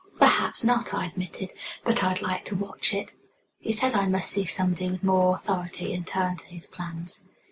"Perhaps 0.17 0.63
not," 0.63 0.95
I 0.95 1.05
admitted. 1.05 1.51
"But 1.85 2.03
I'd 2.03 2.23
like 2.23 2.43
to 2.45 2.55
watch 2.55 2.91
it." 2.91 3.13
He 3.59 3.71
said 3.71 3.93
I 3.93 4.07
must 4.07 4.31
see 4.31 4.45
somebody 4.47 4.89
with 4.89 5.03
more 5.03 5.35
authority, 5.35 5.93
and 5.93 6.07
turned 6.07 6.39
to 6.39 6.47
his 6.47 6.65
plans. 6.65 7.21